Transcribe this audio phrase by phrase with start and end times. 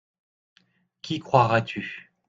[1.03, 2.09] Qui croiras-tu?